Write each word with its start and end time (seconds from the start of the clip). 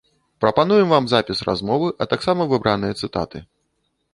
Прапануем 0.43 0.87
вам 0.95 1.05
запіс 1.11 1.43
размовы, 1.49 1.91
а 2.01 2.09
таксама 2.15 2.49
выбраныя 2.55 2.99
цытаты. 3.03 3.47